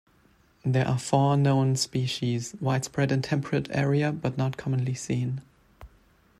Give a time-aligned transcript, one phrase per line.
[0.65, 5.43] There are four known species, widespread in temperate area but not commonly seen.